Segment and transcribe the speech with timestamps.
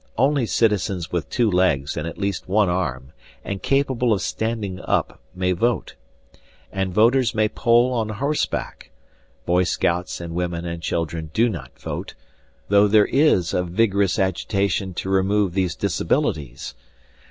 [0.17, 3.11] Only citizens with two legs and at least one arm
[3.45, 5.93] and capable of standing up may vote,
[6.71, 8.89] and voters may poll on horseback;
[9.45, 12.15] boy scouts and women and children do not vote,
[12.67, 16.73] though there is a vigorous agitation to remove these disabilities.